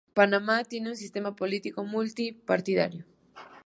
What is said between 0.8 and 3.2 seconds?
un sistema político multi-partidiario.